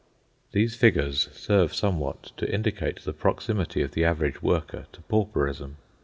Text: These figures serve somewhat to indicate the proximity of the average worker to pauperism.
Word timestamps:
These 0.51 0.73
figures 0.73 1.29
serve 1.31 1.75
somewhat 1.75 2.31
to 2.37 2.51
indicate 2.51 3.03
the 3.03 3.13
proximity 3.13 3.83
of 3.83 3.91
the 3.91 4.03
average 4.03 4.41
worker 4.41 4.87
to 4.93 5.01
pauperism. 5.03 5.77